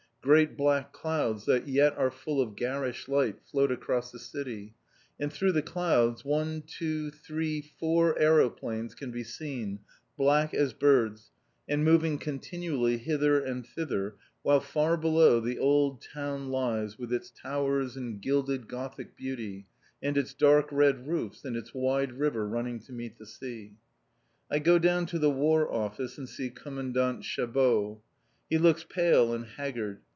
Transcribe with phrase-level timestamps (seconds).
[0.23, 4.75] Great black clouds that yet are full of garish light float across the city,
[5.19, 9.79] and through the clouds one, two, three, four aeroplanes can be seen,
[10.17, 11.31] black as birds,
[11.67, 17.31] and moving continually hither and thither, while far below the old town lies, with its
[17.31, 19.65] towers and gilded Gothic beauty,
[20.03, 23.73] and its dark red roofs, and its wide river running to meet the sea.
[24.51, 28.01] I go down to the War Office and see Commandant Chabeau.
[28.47, 30.01] He looks pale and haggard.